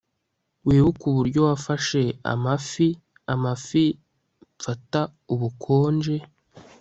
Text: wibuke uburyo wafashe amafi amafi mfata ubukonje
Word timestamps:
wibuke 0.67 1.03
uburyo 1.11 1.39
wafashe 1.47 2.01
amafi 2.33 2.87
amafi 3.33 3.83
mfata 4.57 5.01
ubukonje 5.33 6.15